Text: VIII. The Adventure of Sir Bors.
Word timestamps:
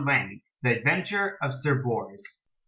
VIII. 0.03 0.41
The 0.63 0.79
Adventure 0.79 1.37
of 1.43 1.53
Sir 1.53 1.75
Bors. 1.83 2.39